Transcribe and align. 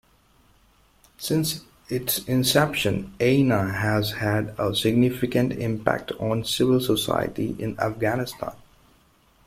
Since 1.19 1.61
its 1.87 2.23
inception, 2.27 3.13
Aina 3.19 3.71
has 3.71 4.13
had 4.13 4.55
a 4.57 4.73
significant 4.73 5.53
impact 5.53 6.11
on 6.13 6.43
civil 6.43 6.79
society 6.79 7.55
in 7.59 7.79
Afghanistan. 7.79 8.55